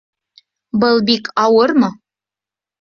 Был 0.85 0.97
бик 1.11 1.31
ауырмы? 1.45 1.93